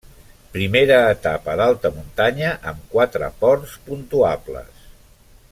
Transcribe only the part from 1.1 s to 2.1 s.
etapa d'alta